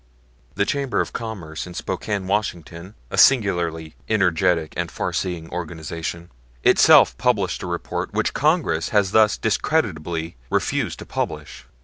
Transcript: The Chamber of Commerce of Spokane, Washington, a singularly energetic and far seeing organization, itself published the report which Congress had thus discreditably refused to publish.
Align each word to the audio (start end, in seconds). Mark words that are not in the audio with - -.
The 0.55 0.65
Chamber 0.65 0.99
of 0.99 1.13
Commerce 1.13 1.67
of 1.67 1.75
Spokane, 1.77 2.25
Washington, 2.25 2.95
a 3.11 3.19
singularly 3.19 3.93
energetic 4.09 4.73
and 4.75 4.89
far 4.89 5.13
seeing 5.13 5.47
organization, 5.51 6.31
itself 6.63 7.15
published 7.19 7.61
the 7.61 7.67
report 7.67 8.11
which 8.11 8.33
Congress 8.33 8.89
had 8.89 9.05
thus 9.09 9.37
discreditably 9.37 10.37
refused 10.49 10.97
to 10.97 11.05
publish. 11.05 11.67